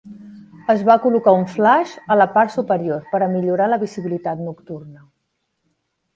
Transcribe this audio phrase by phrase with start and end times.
[0.73, 5.07] Es va col·locar un flaix a la part superior per a millorar la visibilitat nocturna.